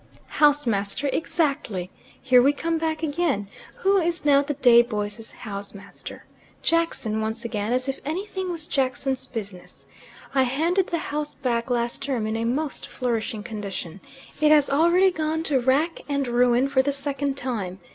[0.41, 1.91] "House master exactly.
[2.19, 3.47] Here we come back again.
[3.83, 6.25] Who is now the day boys' house master?
[6.63, 9.85] Jackson once again as if anything was Jackson's business!
[10.33, 14.01] I handed the house back last term in a most flourishing condition.
[14.41, 17.77] It has already gone to rack and ruin for the second time.